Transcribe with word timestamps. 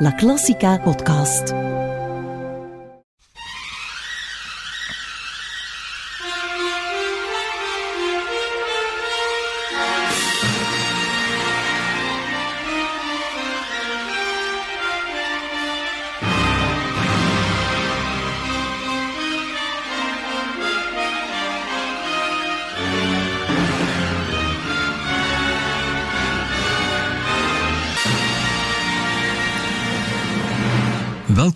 La 0.00 0.14
Classica 0.14 0.80
podcast. 0.84 1.52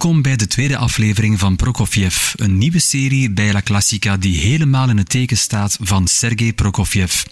Welkom 0.02 0.22
bij 0.22 0.36
de 0.36 0.46
tweede 0.46 0.76
aflevering 0.76 1.38
van 1.38 1.56
Prokofjev, 1.56 2.32
een 2.36 2.58
nieuwe 2.58 2.78
serie 2.78 3.30
bij 3.30 3.52
La 3.52 3.62
Classica 3.62 4.16
die 4.16 4.38
helemaal 4.38 4.88
in 4.88 4.96
het 4.96 5.08
teken 5.08 5.36
staat 5.36 5.78
van 5.80 6.08
Sergei 6.08 6.54
Prokofjev. 6.54 7.22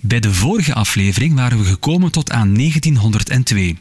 Bij 0.00 0.20
de 0.20 0.34
vorige 0.34 0.74
aflevering 0.74 1.34
waren 1.34 1.58
we 1.58 1.64
gekomen 1.64 2.12
tot 2.12 2.30
aan 2.30 2.54
1902. 2.54 3.78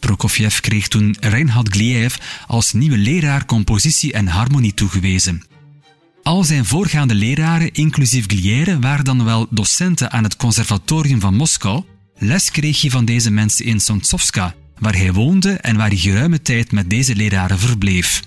Prokofjev 0.00 0.60
kreeg 0.60 0.88
toen 0.88 1.16
Reinhard 1.20 1.68
Gliev 1.68 2.16
als 2.46 2.72
nieuwe 2.72 2.98
leraar 2.98 3.44
compositie 3.44 4.12
en 4.12 4.26
harmonie 4.26 4.74
toegewezen. 4.74 5.42
Al 6.22 6.44
zijn 6.44 6.64
voorgaande 6.64 7.14
leraren, 7.14 7.72
inclusief 7.72 8.26
Gliere, 8.26 8.78
waren 8.78 9.04
dan 9.04 9.24
wel 9.24 9.46
docenten 9.50 10.10
aan 10.10 10.24
het 10.24 10.36
Conservatorium 10.36 11.20
van 11.20 11.34
Moskou. 11.34 11.84
Les 12.18 12.50
kreeg 12.50 12.80
hij 12.80 12.90
van 12.90 13.04
deze 13.04 13.30
mensen 13.30 13.64
in 13.64 13.80
Sontsovska, 13.80 14.54
waar 14.80 14.96
hij 14.96 15.12
woonde 15.12 15.52
en 15.52 15.76
waar 15.76 15.88
hij 15.88 15.96
geruime 15.96 16.42
tijd 16.42 16.72
met 16.72 16.90
deze 16.90 17.14
leraren 17.14 17.58
verbleef. 17.58 18.22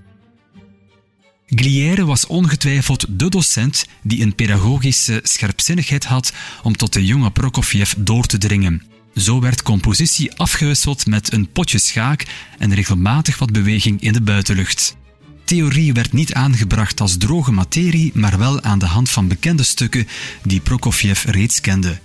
Glière 1.46 2.06
was 2.06 2.28
ongetwijfeld 2.28 3.06
de 3.10 3.30
docent 3.30 3.86
die 4.04 4.22
een 4.22 4.36
pedagogische 4.36 5.20
scherpzinnigheid 5.24 6.06
had 6.06 6.34
om 6.64 6.78
tot 6.78 6.94
de 6.94 7.06
jonge 7.06 7.32
Prokofjev 7.32 7.94
door 7.98 8.26
te 8.26 8.38
dringen. 8.38 8.84
Zo 9.16 9.40
werd 9.40 9.62
compositie 9.62 10.34
afgewisseld 10.34 11.06
met 11.06 11.34
een 11.34 11.52
potje 11.52 11.78
schaak 11.78 12.26
en 12.58 12.74
regelmatig 12.74 13.38
wat 13.38 13.52
beweging 13.52 14.02
in 14.02 14.14
de 14.14 14.22
buitenlucht. 14.22 14.96
Theorie 15.44 15.94
werd 15.94 16.14
niet 16.14 16.34
aangebracht 16.34 17.02
als 17.02 17.18
droge 17.18 17.52
materie, 17.52 18.12
maar 18.14 18.38
wel 18.38 18.62
aan 18.62 18.80
de 18.80 18.86
hand 18.86 19.10
van 19.10 19.28
bekende 19.28 19.64
stukken 19.64 20.08
die 20.44 20.60
Prokofjev 20.60 21.24
reeds 21.26 21.62
kende. 21.62 22.00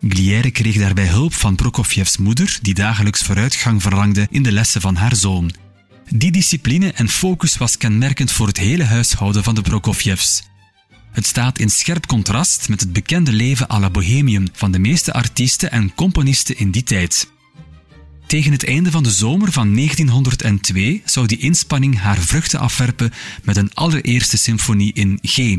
Glière 0.00 0.50
kreeg 0.50 0.76
daarbij 0.76 1.06
hulp 1.06 1.34
van 1.34 1.54
Prokofjevs 1.54 2.16
moeder, 2.16 2.58
die 2.62 2.74
dagelijks 2.74 3.22
vooruitgang 3.22 3.82
verlangde 3.82 4.26
in 4.30 4.42
de 4.42 4.52
lessen 4.52 4.80
van 4.80 4.96
haar 4.96 5.16
zoon. 5.16 5.52
Die 6.08 6.32
discipline 6.32 6.92
en 6.92 7.08
focus 7.08 7.56
was 7.56 7.76
kenmerkend 7.76 8.32
voor 8.32 8.46
het 8.46 8.56
hele 8.56 8.84
huishouden 8.84 9.44
van 9.44 9.54
de 9.54 9.62
Prokofjevs. 9.62 10.42
Het 11.12 11.26
staat 11.26 11.58
in 11.58 11.70
scherp 11.70 12.06
contrast 12.06 12.68
met 12.68 12.80
het 12.80 12.92
bekende 12.92 13.32
leven 13.32 13.70
à 13.70 13.78
la 13.78 13.90
bohemium 13.90 14.46
van 14.52 14.70
de 14.70 14.78
meeste 14.78 15.12
artiesten 15.12 15.70
en 15.70 15.94
componisten 15.94 16.58
in 16.58 16.70
die 16.70 16.82
tijd. 16.82 17.28
Tegen 18.26 18.52
het 18.52 18.66
einde 18.66 18.90
van 18.90 19.02
de 19.02 19.10
zomer 19.10 19.52
van 19.52 19.74
1902 19.74 21.02
zou 21.04 21.26
die 21.26 21.38
inspanning 21.38 21.98
haar 21.98 22.18
vruchten 22.18 22.60
afwerpen 22.60 23.12
met 23.42 23.56
een 23.56 23.74
allereerste 23.74 24.36
symfonie 24.36 24.92
in 24.92 25.18
G, 25.22 25.56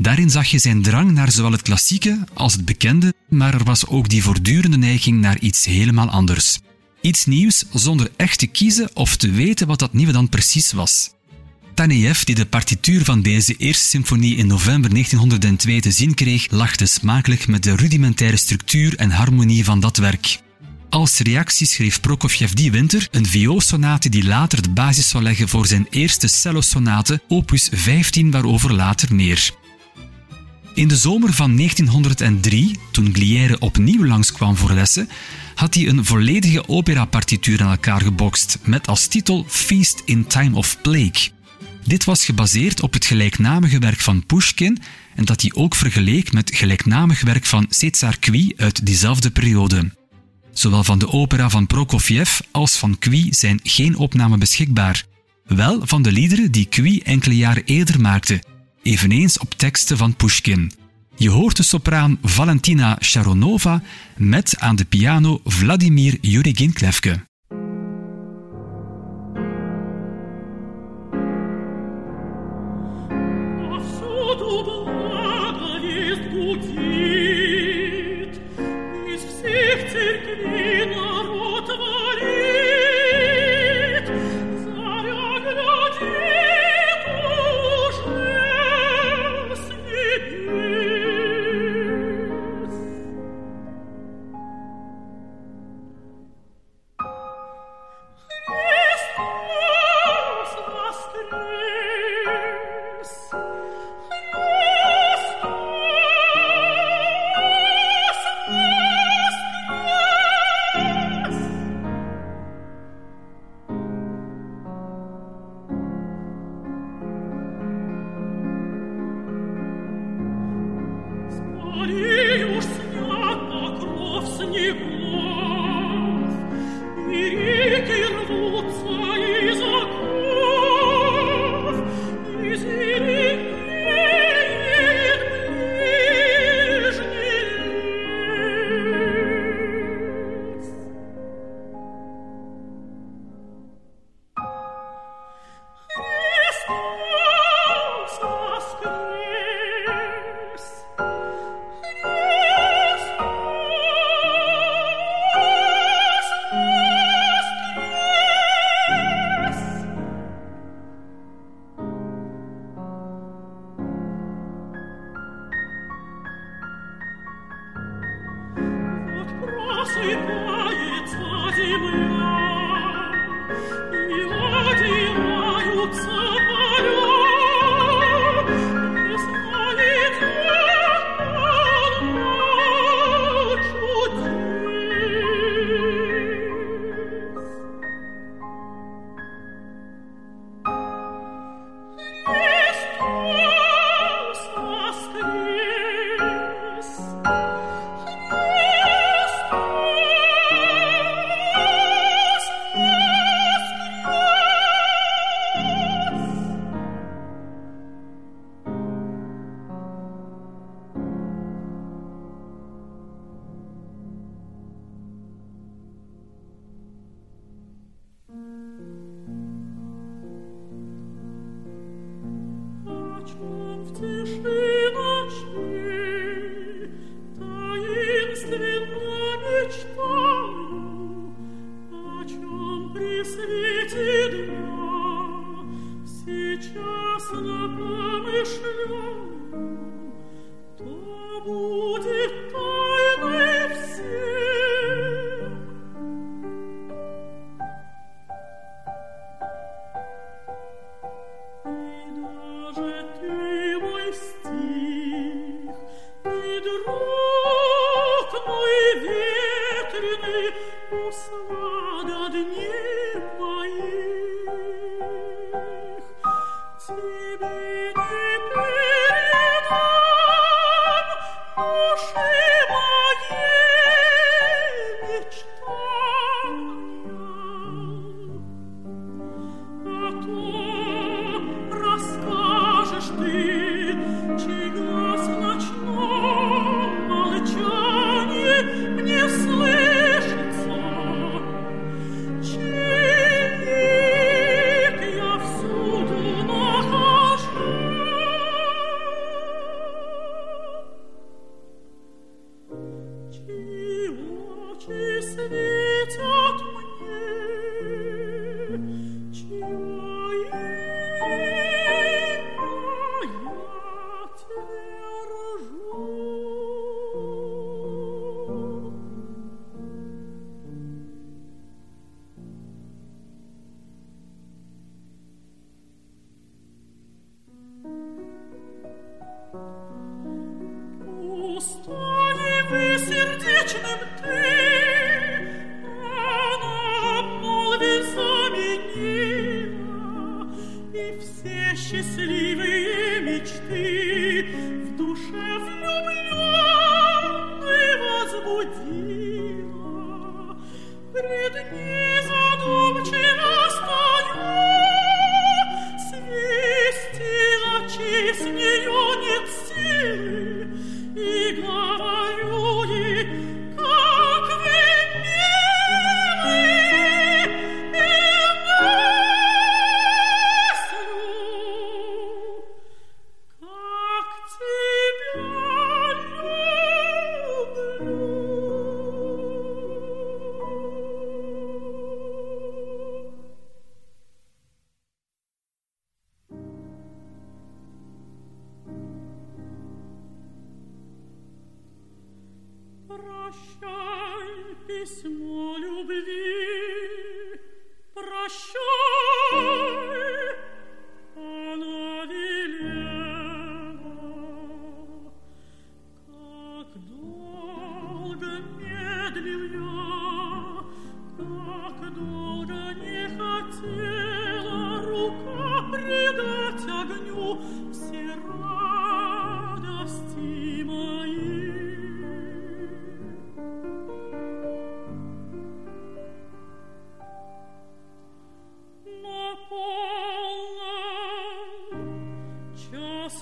Daarin 0.00 0.30
zag 0.30 0.46
je 0.46 0.58
zijn 0.58 0.82
drang 0.82 1.10
naar 1.10 1.30
zowel 1.30 1.52
het 1.52 1.62
klassieke 1.62 2.24
als 2.34 2.52
het 2.52 2.64
bekende, 2.64 3.14
maar 3.28 3.54
er 3.54 3.64
was 3.64 3.86
ook 3.86 4.08
die 4.08 4.22
voortdurende 4.22 4.76
neiging 4.76 5.20
naar 5.20 5.38
iets 5.38 5.64
helemaal 5.64 6.08
anders. 6.08 6.58
Iets 7.00 7.26
nieuws 7.26 7.64
zonder 7.72 8.10
echt 8.16 8.38
te 8.38 8.46
kiezen 8.46 8.90
of 8.94 9.16
te 9.16 9.30
weten 9.30 9.66
wat 9.66 9.78
dat 9.78 9.92
nieuwe 9.92 10.12
dan 10.12 10.28
precies 10.28 10.72
was. 10.72 11.10
Tanejev, 11.74 12.22
die 12.22 12.34
de 12.34 12.46
partituur 12.46 13.04
van 13.04 13.22
deze 13.22 13.56
eerste 13.56 13.84
symfonie 13.84 14.36
in 14.36 14.46
november 14.46 14.90
1902 14.90 15.80
te 15.80 15.90
zien 15.90 16.14
kreeg, 16.14 16.50
lachte 16.50 16.86
smakelijk 16.86 17.46
met 17.46 17.62
de 17.62 17.76
rudimentaire 17.76 18.36
structuur 18.36 18.96
en 18.96 19.10
harmonie 19.10 19.64
van 19.64 19.80
dat 19.80 19.96
werk. 19.96 20.40
Als 20.90 21.18
reactie 21.18 21.66
schreef 21.66 22.00
Prokofjev 22.00 22.52
die 22.52 22.70
winter 22.70 23.08
een 23.10 23.26
vioolsonate 23.26 24.08
die 24.08 24.24
later 24.24 24.62
de 24.62 24.70
basis 24.70 25.08
zou 25.08 25.22
leggen 25.22 25.48
voor 25.48 25.66
zijn 25.66 25.86
eerste 25.90 26.28
cellosonate, 26.28 27.22
opus 27.28 27.68
15, 27.72 28.30
waarover 28.30 28.72
later 28.72 29.14
meer. 29.14 29.58
In 30.80 30.88
de 30.88 30.96
zomer 30.96 31.32
van 31.32 31.56
1903, 31.56 32.78
toen 32.90 33.14
Glière 33.14 33.58
opnieuw 33.58 34.04
langskwam 34.04 34.56
voor 34.56 34.72
lessen, 34.72 35.08
had 35.54 35.74
hij 35.74 35.88
een 35.88 36.04
volledige 36.04 36.68
operapartituur 36.68 37.62
aan 37.62 37.70
elkaar 37.70 38.00
gebokst 38.00 38.58
met 38.64 38.86
als 38.86 39.06
titel 39.06 39.44
Feast 39.48 40.02
in 40.04 40.26
Time 40.26 40.56
of 40.56 40.80
Plague. 40.82 41.30
Dit 41.84 42.04
was 42.04 42.24
gebaseerd 42.24 42.82
op 42.82 42.92
het 42.92 43.04
gelijknamige 43.04 43.78
werk 43.78 44.00
van 44.00 44.26
Pushkin 44.26 44.78
en 45.14 45.24
dat 45.24 45.40
hij 45.40 45.52
ook 45.54 45.74
vergeleek 45.74 46.32
met 46.32 46.54
gelijknamig 46.54 47.20
werk 47.20 47.46
van 47.46 47.66
César 47.68 48.18
Cui 48.18 48.52
uit 48.56 48.86
diezelfde 48.86 49.30
periode. 49.30 49.94
Zowel 50.52 50.84
van 50.84 50.98
de 50.98 51.08
opera 51.08 51.50
van 51.50 51.66
Prokofjev 51.66 52.38
als 52.50 52.76
van 52.76 52.98
Cui 52.98 53.26
zijn 53.30 53.60
geen 53.62 53.96
opnamen 53.96 54.38
beschikbaar. 54.38 55.04
Wel 55.44 55.80
van 55.82 56.02
de 56.02 56.12
liederen 56.12 56.52
die 56.52 56.68
Cui 56.68 57.00
enkele 57.00 57.36
jaren 57.36 57.64
eerder 57.64 58.00
maakte, 58.00 58.40
eveneens 58.82 59.38
op 59.38 59.54
teksten 59.54 59.96
van 59.96 60.14
Pushkin. 60.14 60.72
Je 61.16 61.30
hoort 61.30 61.56
de 61.56 61.62
sopraan 61.62 62.18
Valentina 62.22 62.98
Sharonova 63.00 63.82
met 64.16 64.54
aan 64.58 64.76
de 64.76 64.84
piano 64.84 65.40
Vladimir 65.44 66.18
Jurigin-Klevke. 66.20 67.29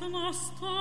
Anastan 0.08 0.78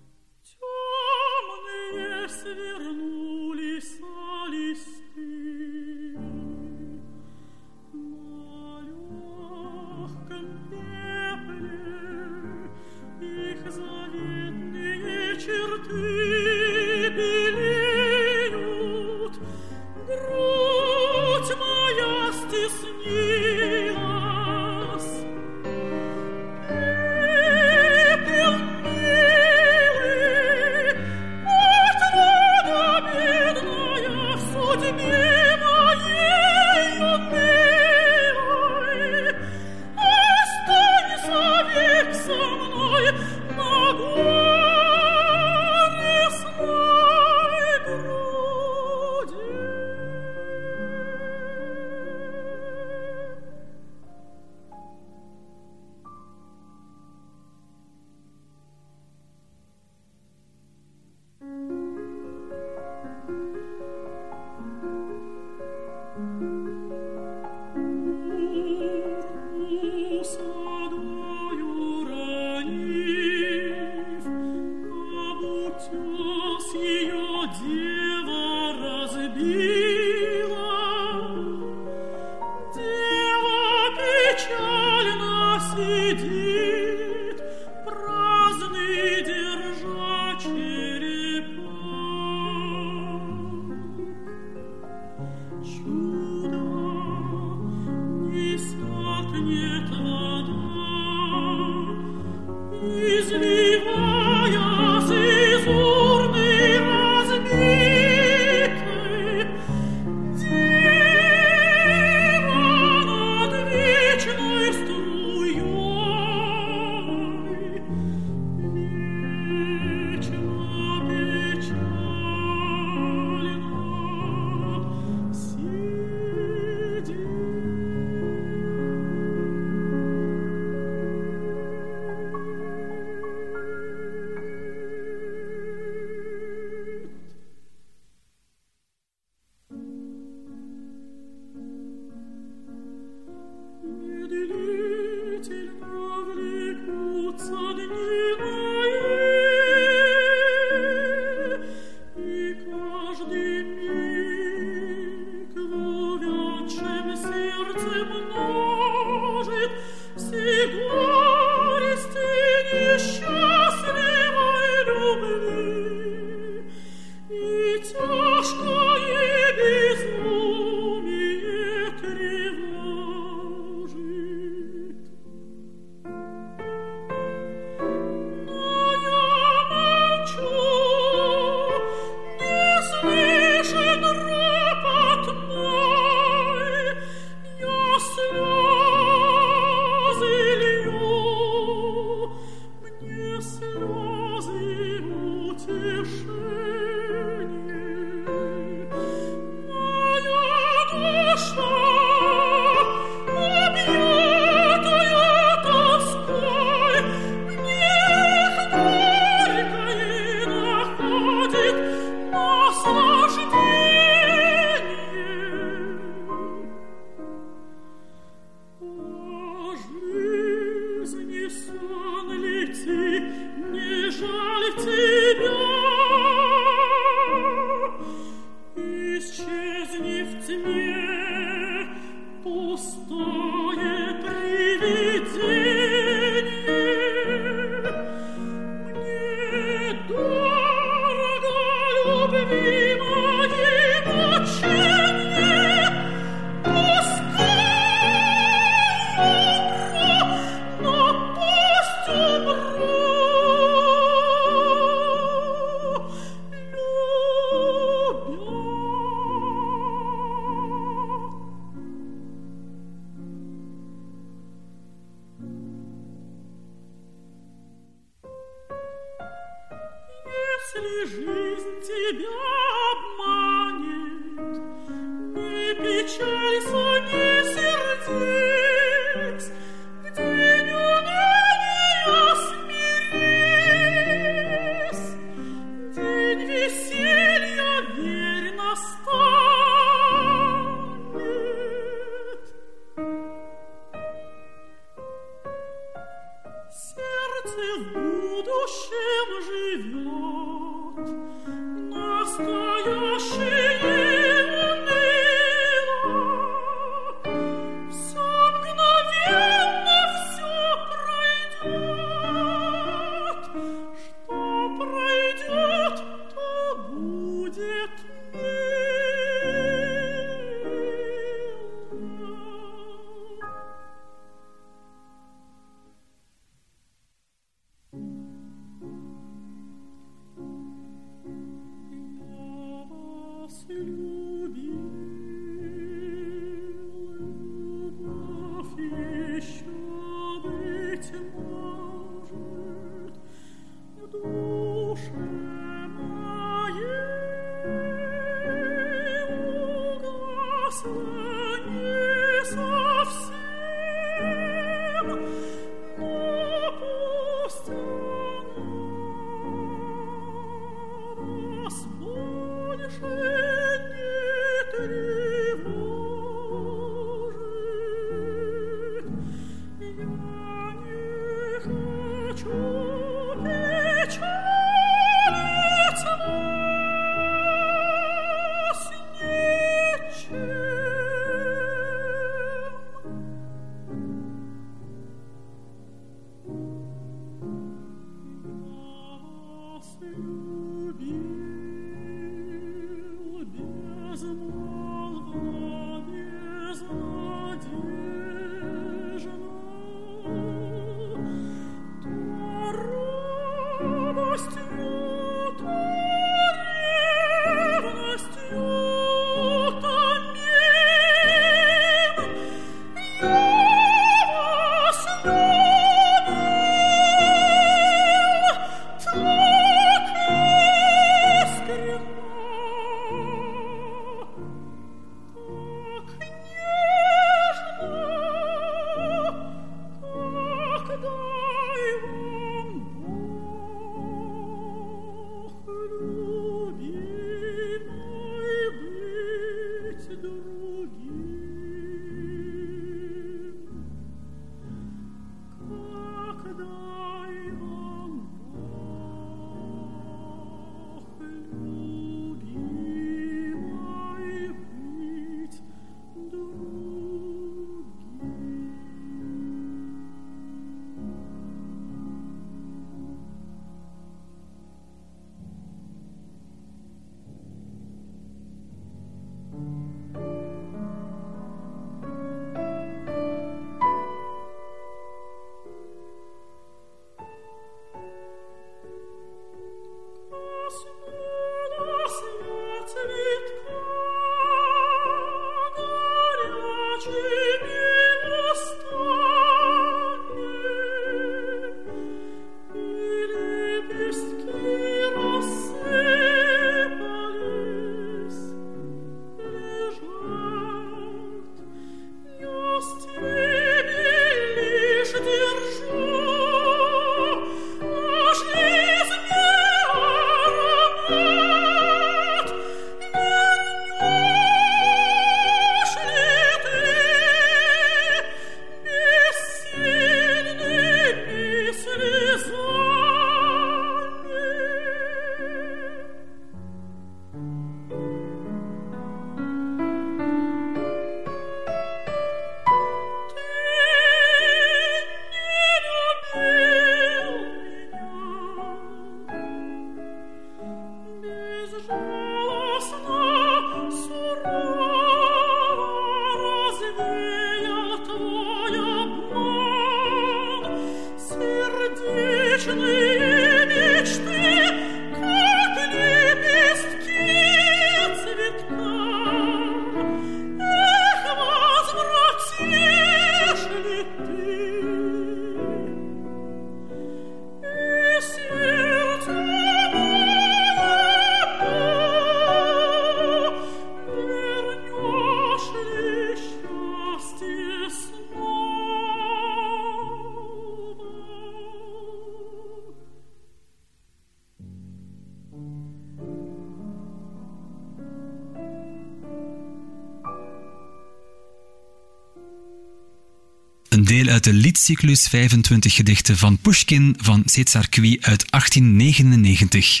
uit 594.08 594.44
de 594.44 594.52
liedcyclus 594.52 595.28
25 595.28 595.94
gedichten 595.94 596.38
van 596.38 596.58
Pushkin 596.58 597.16
van 597.20 597.42
César 597.46 597.88
uit 598.20 598.50
1899. 598.50 600.00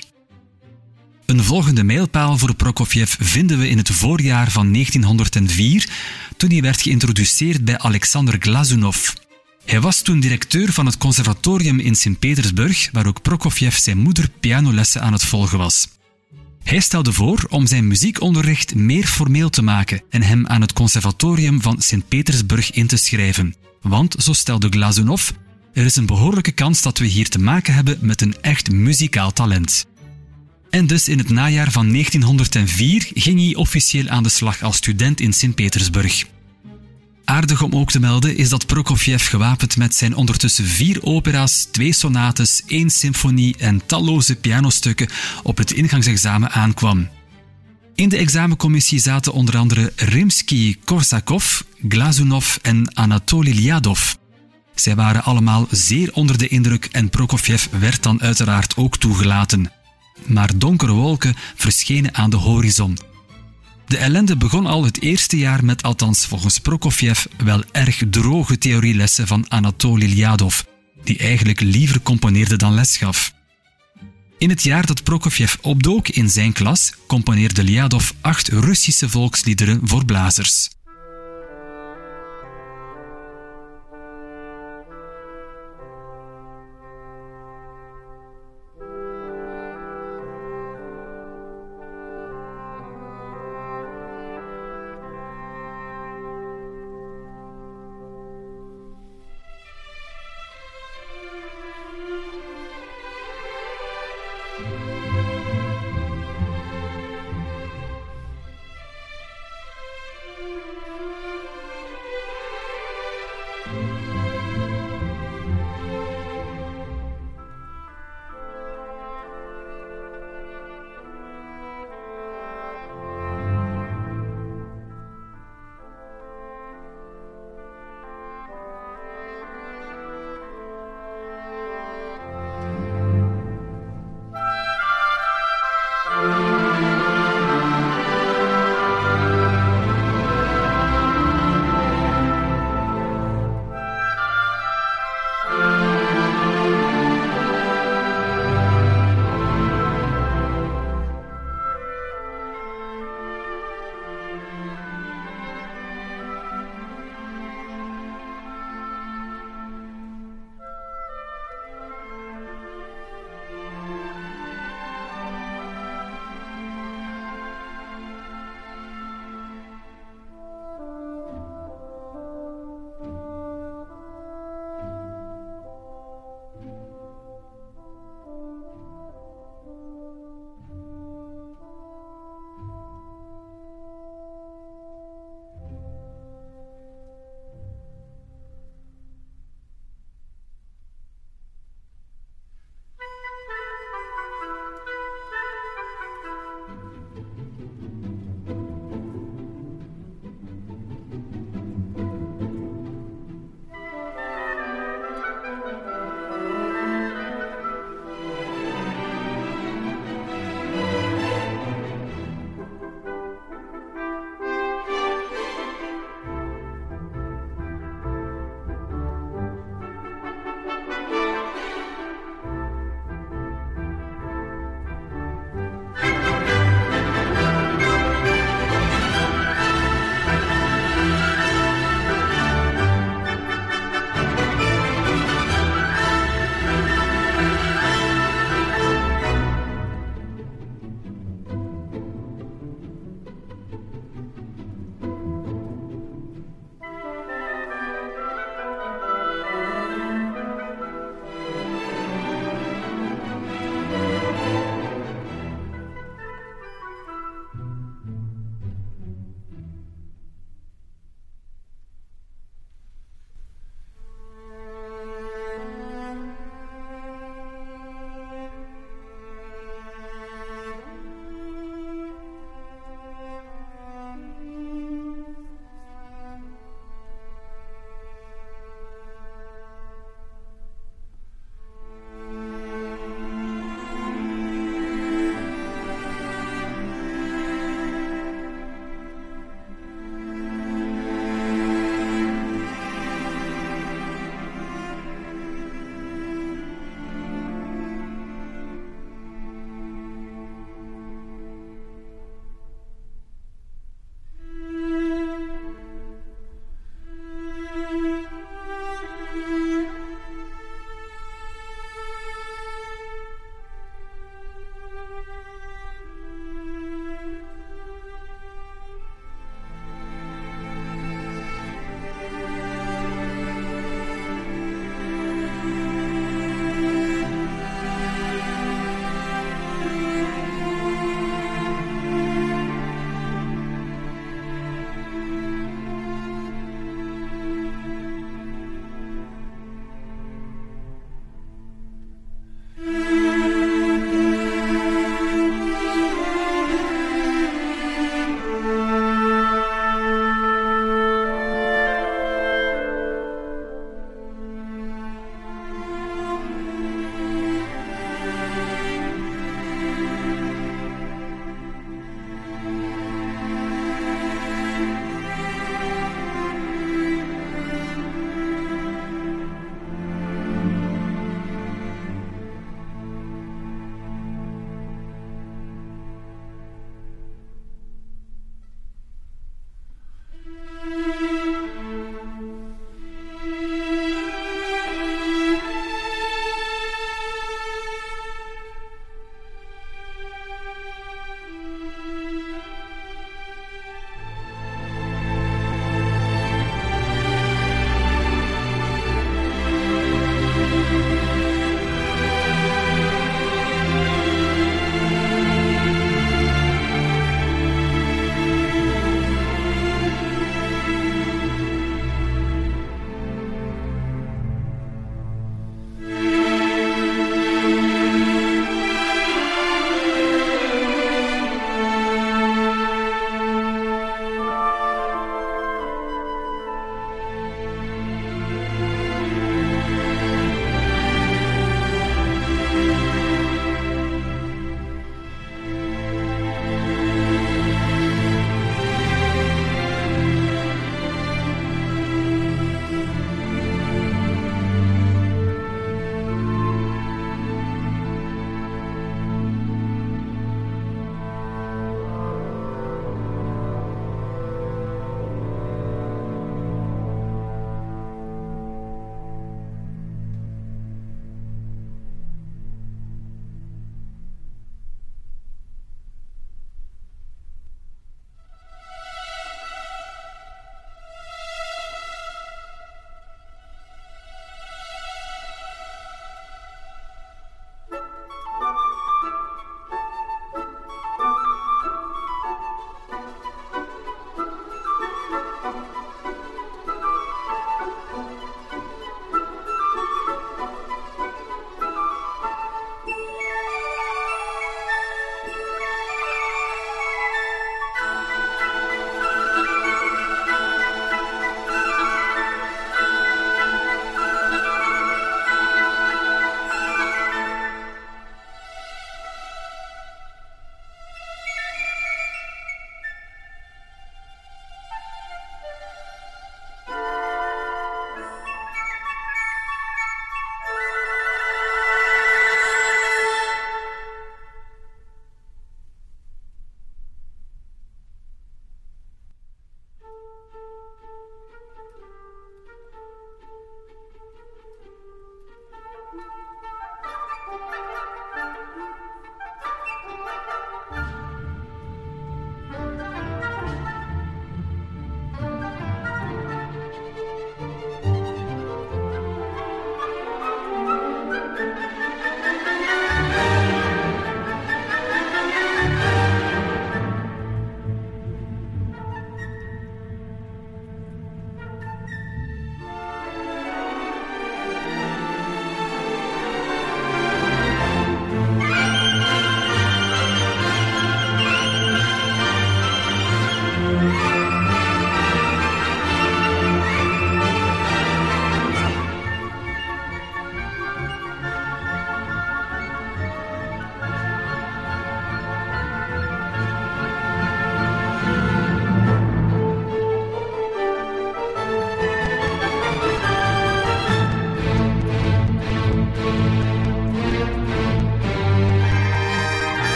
Een 1.26 1.44
volgende 1.44 1.84
mijlpaal 1.84 2.38
voor 2.38 2.54
Prokofjev 2.54 3.14
vinden 3.18 3.58
we 3.58 3.68
in 3.68 3.78
het 3.78 3.90
voorjaar 3.90 4.50
van 4.50 4.72
1904, 4.72 5.88
toen 6.36 6.50
hij 6.50 6.60
werd 6.60 6.82
geïntroduceerd 6.82 7.64
bij 7.64 7.78
Alexander 7.78 8.36
Glazunov. 8.38 9.08
Hij 9.64 9.80
was 9.80 10.02
toen 10.02 10.20
directeur 10.20 10.72
van 10.72 10.86
het 10.86 10.98
conservatorium 10.98 11.80
in 11.80 11.94
Sint-Petersburg, 11.94 12.88
waar 12.92 13.06
ook 13.06 13.22
Prokofjev 13.22 13.76
zijn 13.76 13.98
moeder 13.98 14.28
pianolessen 14.40 15.02
aan 15.02 15.12
het 15.12 15.24
volgen 15.24 15.58
was. 15.58 15.88
Hij 16.64 16.80
stelde 16.80 17.12
voor 17.12 17.46
om 17.48 17.66
zijn 17.66 17.86
muziekonderricht 17.86 18.74
meer 18.74 19.06
formeel 19.06 19.50
te 19.50 19.62
maken 19.62 20.02
en 20.10 20.22
hem 20.22 20.46
aan 20.46 20.60
het 20.60 20.72
conservatorium 20.72 21.62
van 21.62 21.82
Sint-Petersburg 21.82 22.70
in 22.70 22.86
te 22.86 22.96
schrijven. 22.96 23.54
Want, 23.82 24.14
zo 24.18 24.32
stelde 24.32 24.68
Glazunov, 24.68 25.30
er 25.72 25.84
is 25.84 25.96
een 25.96 26.06
behoorlijke 26.06 26.52
kans 26.52 26.82
dat 26.82 26.98
we 26.98 27.06
hier 27.06 27.28
te 27.28 27.38
maken 27.38 27.74
hebben 27.74 27.98
met 28.00 28.20
een 28.20 28.34
echt 28.40 28.70
muzikaal 28.70 29.32
talent. 29.32 29.86
En 30.70 30.86
dus 30.86 31.08
in 31.08 31.18
het 31.18 31.28
najaar 31.30 31.70
van 31.70 31.90
1904 31.90 33.10
ging 33.14 33.40
hij 33.40 33.54
officieel 33.54 34.08
aan 34.08 34.22
de 34.22 34.28
slag 34.28 34.62
als 34.62 34.76
student 34.76 35.20
in 35.20 35.32
Sint-Petersburg. 35.32 36.24
Aardig 37.24 37.62
om 37.62 37.72
ook 37.74 37.90
te 37.90 38.00
melden 38.00 38.36
is 38.36 38.48
dat 38.48 38.66
Prokofjev 38.66 39.28
gewapend 39.28 39.76
met 39.76 39.94
zijn 39.94 40.14
ondertussen 40.14 40.64
vier 40.64 41.02
opera's, 41.02 41.66
twee 41.70 41.92
sonates, 41.92 42.62
één 42.66 42.90
symfonie 42.90 43.56
en 43.58 43.86
talloze 43.86 44.36
pianostukken 44.36 45.08
op 45.42 45.56
het 45.58 45.72
ingangsexamen 45.72 46.50
aankwam. 46.50 47.08
In 47.94 48.08
de 48.08 48.16
examencommissie 48.16 48.98
zaten 48.98 49.32
onder 49.32 49.56
andere 49.56 49.92
Rimsky-Korsakov, 49.96 51.60
Glazunov 51.88 52.56
en 52.62 52.96
Anatoly 52.96 53.50
Lyadov. 53.50 54.12
Zij 54.74 54.94
waren 54.94 55.24
allemaal 55.24 55.66
zeer 55.70 56.12
onder 56.12 56.38
de 56.38 56.48
indruk 56.48 56.88
en 56.92 57.10
Prokofjev 57.10 57.66
werd 57.70 58.02
dan 58.02 58.22
uiteraard 58.22 58.76
ook 58.76 58.96
toegelaten. 58.96 59.72
Maar 60.26 60.58
donkere 60.58 60.92
wolken 60.92 61.34
verschenen 61.54 62.14
aan 62.14 62.30
de 62.30 62.36
horizon. 62.36 62.98
De 63.86 63.96
ellende 63.96 64.36
begon 64.36 64.66
al 64.66 64.84
het 64.84 65.00
eerste 65.00 65.38
jaar 65.38 65.64
met, 65.64 65.82
althans 65.82 66.26
volgens 66.26 66.58
Prokofjev, 66.58 67.24
wel 67.36 67.64
erg 67.72 68.02
droge 68.10 68.58
theorielessen 68.58 69.26
van 69.26 69.44
Anatoly 69.48 70.06
Lyadov, 70.06 70.60
die 71.04 71.18
eigenlijk 71.18 71.60
liever 71.60 72.00
componeerde 72.00 72.56
dan 72.56 72.74
les 72.74 72.96
gaf. 72.96 73.32
In 74.38 74.48
het 74.48 74.62
jaar 74.62 74.86
dat 74.86 75.02
Prokofjev 75.02 75.54
opdook 75.60 76.08
in 76.08 76.30
zijn 76.30 76.52
klas, 76.52 76.92
componeerde 77.06 77.64
Lyadov 77.64 78.10
acht 78.20 78.48
Russische 78.48 79.08
volksliederen 79.08 79.80
voor 79.82 80.04
blazers. 80.04 80.73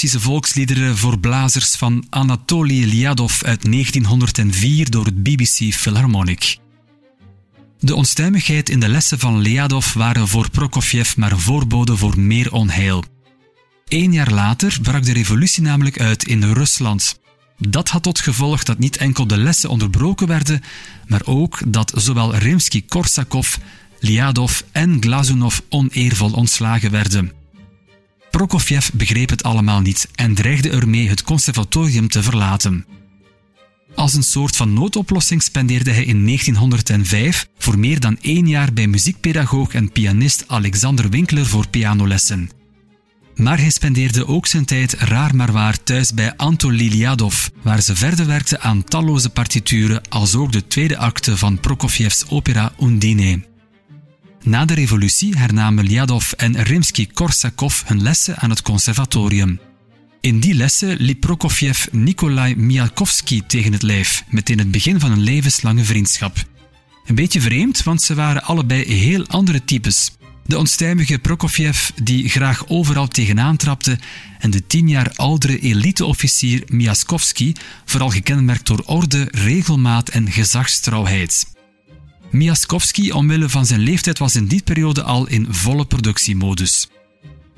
Russische 0.00 0.26
volksliederen 0.26 0.96
voor 0.96 1.18
blazers 1.18 1.74
van 1.74 2.06
Anatoly 2.10 2.84
Lyadov 2.84 3.42
uit 3.42 3.72
1904 3.72 4.90
door 4.90 5.04
het 5.04 5.22
BBC 5.22 5.74
Philharmonic. 5.74 6.56
De 7.80 7.94
onstuimigheid 7.94 8.68
in 8.68 8.80
de 8.80 8.88
lessen 8.88 9.18
van 9.18 9.38
Lyadov 9.38 9.92
waren 9.92 10.28
voor 10.28 10.50
Prokofjev 10.50 11.16
maar 11.16 11.38
voorboden 11.38 11.98
voor 11.98 12.20
meer 12.20 12.52
onheil. 12.52 13.04
Eén 13.88 14.12
jaar 14.12 14.30
later 14.30 14.78
brak 14.82 15.04
de 15.04 15.12
revolutie 15.12 15.62
namelijk 15.62 16.00
uit 16.00 16.24
in 16.24 16.52
Rusland. 16.52 17.20
Dat 17.58 17.88
had 17.88 18.02
tot 18.02 18.20
gevolg 18.20 18.62
dat 18.62 18.78
niet 18.78 18.96
enkel 18.96 19.26
de 19.26 19.38
lessen 19.38 19.70
onderbroken 19.70 20.26
werden, 20.26 20.62
maar 21.06 21.22
ook 21.24 21.60
dat 21.66 21.92
zowel 21.96 22.36
Rimsky-Korsakov, 22.36 23.56
Lyadov 24.00 24.60
en 24.72 24.96
Glazunov 25.00 25.58
oneervol 25.68 26.32
ontslagen 26.32 26.90
werden. 26.90 27.37
Prokofjev 28.38 28.90
begreep 28.92 29.30
het 29.30 29.42
allemaal 29.42 29.80
niet 29.80 30.08
en 30.14 30.34
dreigde 30.34 30.70
ermee 30.70 31.08
het 31.08 31.22
conservatorium 31.22 32.08
te 32.08 32.22
verlaten. 32.22 32.86
Als 33.94 34.14
een 34.14 34.22
soort 34.22 34.56
van 34.56 34.72
noodoplossing 34.72 35.42
spendeerde 35.42 35.90
hij 35.90 36.04
in 36.04 36.24
1905 36.24 37.48
voor 37.58 37.78
meer 37.78 38.00
dan 38.00 38.18
één 38.20 38.48
jaar 38.48 38.72
bij 38.72 38.86
muziekpedagoog 38.86 39.74
en 39.74 39.92
pianist 39.92 40.44
Alexander 40.46 41.10
Winkler 41.10 41.46
voor 41.46 41.68
pianolessen. 41.68 42.50
Maar 43.34 43.58
hij 43.58 43.70
spendeerde 43.70 44.26
ook 44.26 44.46
zijn 44.46 44.64
tijd 44.64 44.92
raar 44.92 45.36
maar 45.36 45.52
waar 45.52 45.82
thuis 45.82 46.14
bij 46.14 46.36
Anton 46.36 46.72
Liliadov, 46.72 47.48
waar 47.62 47.80
ze 47.80 47.96
verder 47.96 48.26
werkte 48.26 48.60
aan 48.60 48.84
talloze 48.84 49.30
partituren 49.30 50.08
als 50.08 50.34
ook 50.34 50.52
de 50.52 50.66
tweede 50.66 50.96
acte 50.96 51.36
van 51.36 51.60
Prokofjevs 51.60 52.24
opera 52.28 52.72
Undine. 52.80 53.46
Na 54.42 54.64
de 54.64 54.74
revolutie 54.74 55.36
hernamen 55.36 55.86
Lyadov 55.86 56.32
en 56.32 56.62
Rimsky-Korsakov 56.62 57.82
hun 57.86 58.02
lessen 58.02 58.36
aan 58.36 58.50
het 58.50 58.62
conservatorium. 58.62 59.60
In 60.20 60.40
die 60.40 60.54
lessen 60.54 60.96
liep 60.96 61.20
Prokofjev 61.20 61.86
Nikolai 61.90 62.56
Mialkovsky 62.56 63.42
tegen 63.46 63.72
het 63.72 63.82
lijf, 63.82 64.24
meteen 64.28 64.58
het 64.58 64.70
begin 64.70 65.00
van 65.00 65.10
een 65.10 65.20
levenslange 65.20 65.84
vriendschap. 65.84 66.36
Een 67.06 67.14
beetje 67.14 67.40
vreemd, 67.40 67.82
want 67.82 68.02
ze 68.02 68.14
waren 68.14 68.42
allebei 68.42 68.84
heel 68.94 69.26
andere 69.26 69.64
types. 69.64 70.10
De 70.44 70.58
onstuimige 70.58 71.18
Prokofjev, 71.18 71.90
die 72.02 72.28
graag 72.28 72.68
overal 72.68 73.08
tegenaan 73.08 73.56
trapte, 73.56 73.98
en 74.38 74.50
de 74.50 74.66
tien 74.66 74.88
jaar 74.88 75.12
oudere 75.14 75.58
eliteofficier 75.58 76.62
Miaskovsky, 76.66 77.52
vooral 77.84 78.10
gekenmerkt 78.10 78.66
door 78.66 78.82
orde, 78.84 79.28
regelmaat 79.30 80.08
en 80.08 80.32
gezagstrouwheid. 80.32 81.57
Miaskovsky, 82.30 83.10
omwille 83.10 83.48
van 83.48 83.66
zijn 83.66 83.80
leeftijd, 83.80 84.18
was 84.18 84.36
in 84.36 84.46
die 84.46 84.62
periode 84.62 85.02
al 85.02 85.28
in 85.28 85.46
volle 85.50 85.84
productiemodus. 85.84 86.88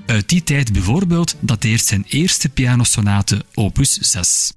Uit 0.07 0.29
die 0.29 0.43
tijd 0.43 0.73
bijvoorbeeld 0.73 1.37
dateert 1.41 1.85
zijn 1.85 2.05
eerste 2.09 2.49
pianosonate 2.49 3.45
opus 3.55 3.99
6. 3.99 4.53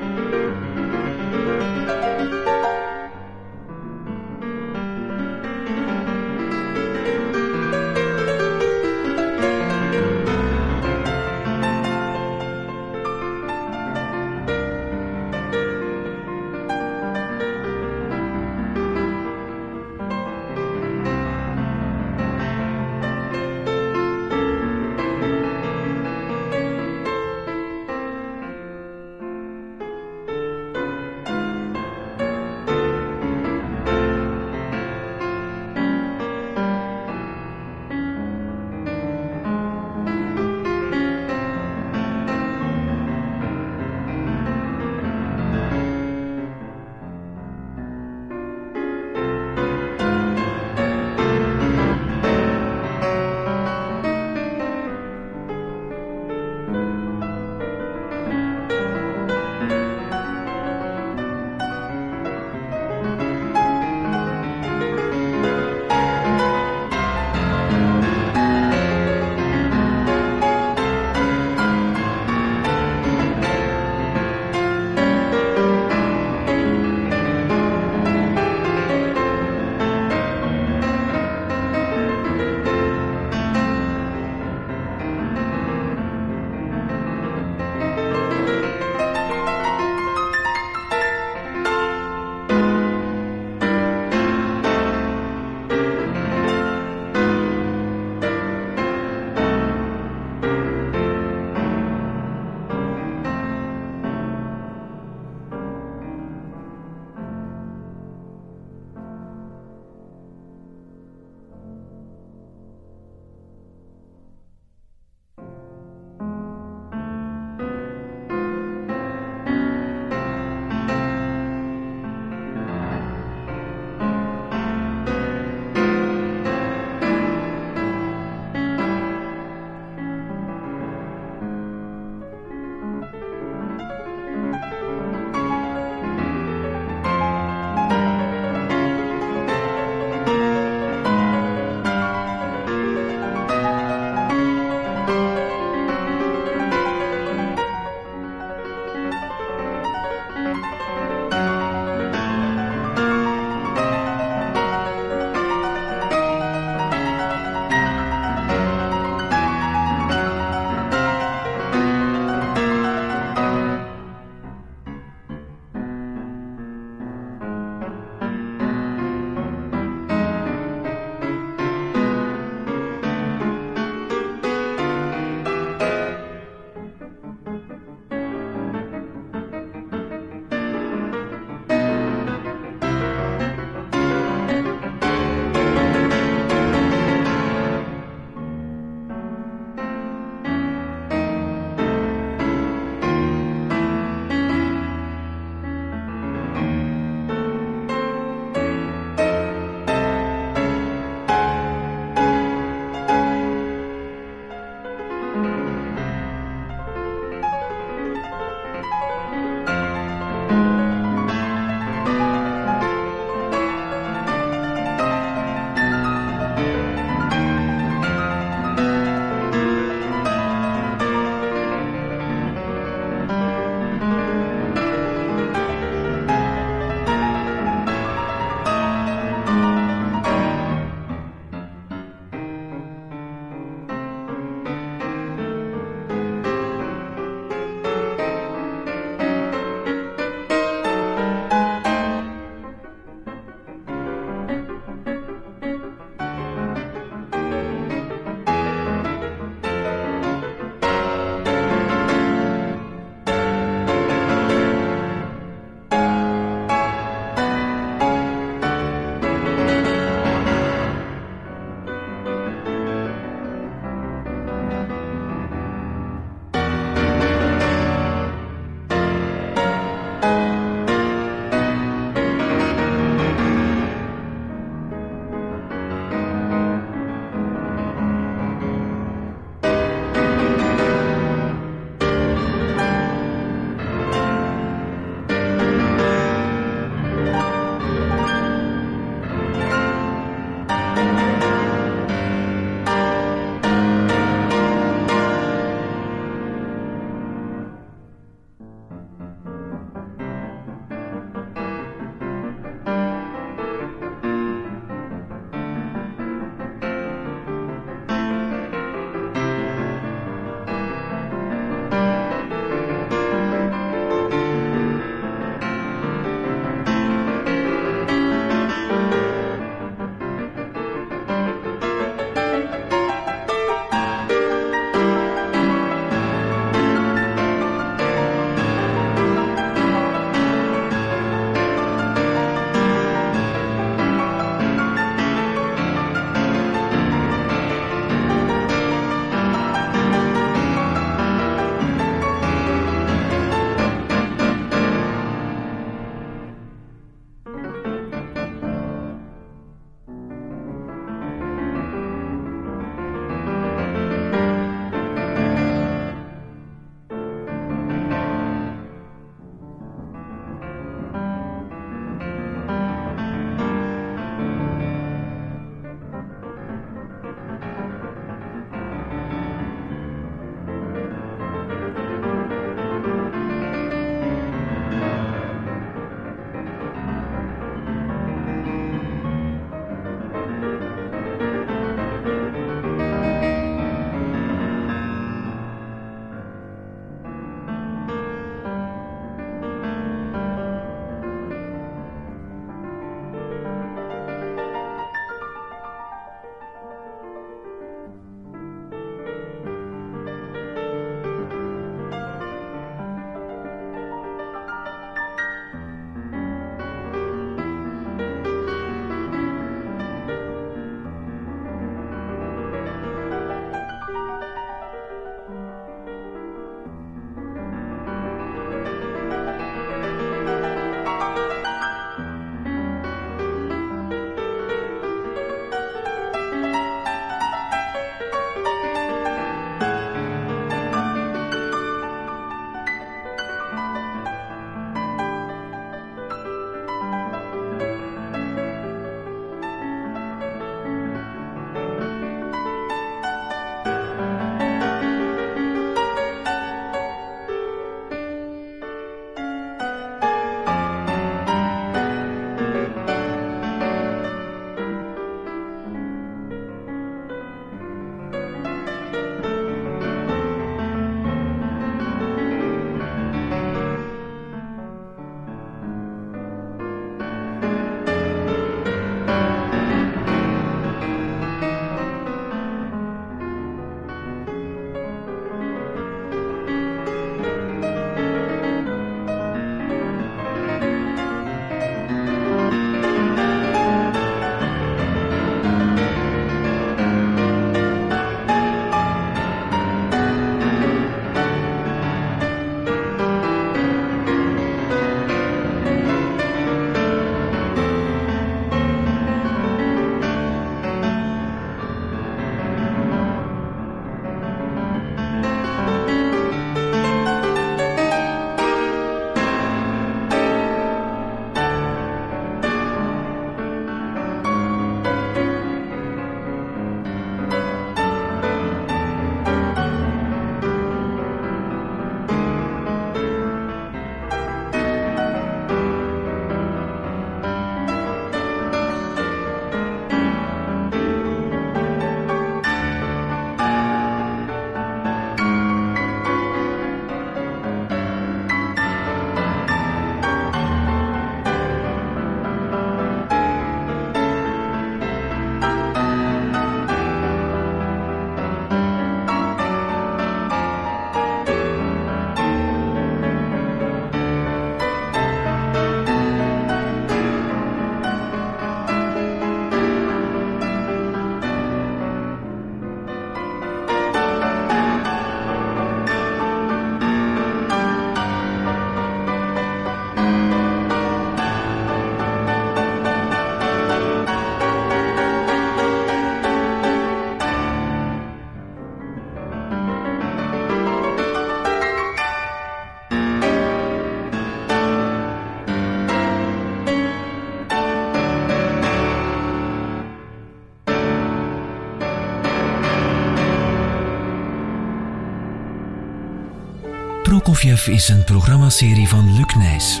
Is 597.88 598.08
een 598.08 598.24
programmaserie 598.24 599.08
van 599.08 599.36
Luc 599.36 599.54
Nijs. 599.54 600.00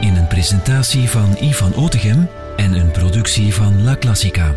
In 0.00 0.16
een 0.16 0.26
presentatie 0.26 1.08
van 1.08 1.36
Ivan 1.40 1.74
Otegem 1.74 2.28
en 2.56 2.72
een 2.72 2.90
productie 2.90 3.54
van 3.54 3.82
La 3.82 3.96
Classica. 3.96 4.54